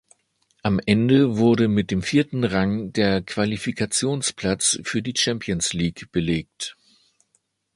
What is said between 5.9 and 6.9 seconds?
belegt.